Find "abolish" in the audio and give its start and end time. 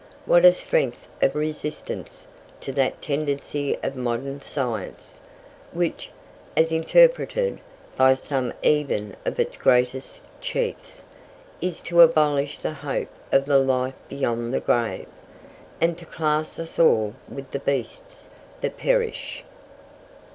12.01-12.57